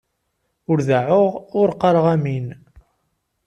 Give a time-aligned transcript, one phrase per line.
[0.71, 2.47] Ur deɛɛuɣ, ur qqaṛeɣ amin.